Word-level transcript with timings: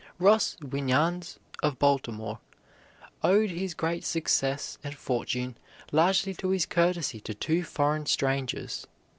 Ross 0.17 0.57
Winans 0.63 1.37
of 1.61 1.77
Baltimore 1.77 2.39
owed 3.23 3.51
his 3.51 3.75
great 3.75 4.03
success 4.03 4.79
and 4.83 4.95
fortune 4.95 5.55
largely 5.91 6.33
to 6.33 6.49
his 6.49 6.65
courtesy 6.65 7.19
to 7.19 7.35
two 7.35 7.63
foreign 7.63 8.07
strangers. 8.07 8.87